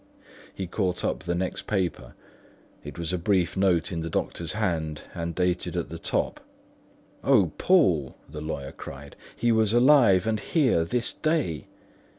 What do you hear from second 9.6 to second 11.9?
alive and here this day.